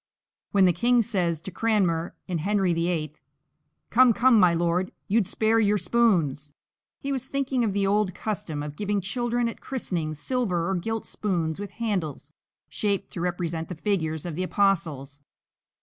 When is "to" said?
1.43-1.51, 13.13-13.21